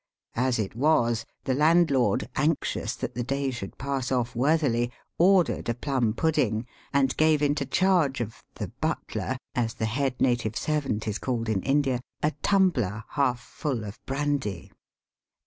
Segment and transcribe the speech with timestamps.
[0.35, 5.75] As it was, the landlord, anxious that the day should pass off worthily, ordered a
[5.75, 11.19] plum pudding, and gave into charge of" the butler," as the head native servant is
[11.19, 14.71] called in India, a tumbler half full of brandy.